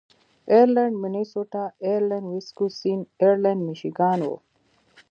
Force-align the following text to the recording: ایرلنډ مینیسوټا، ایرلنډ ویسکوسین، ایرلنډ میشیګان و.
ایرلنډ 0.51 0.93
مینیسوټا، 1.03 1.63
ایرلنډ 1.85 2.25
ویسکوسین، 2.31 2.99
ایرلنډ 3.21 3.61
میشیګان 3.67 4.19
و. 4.25 4.29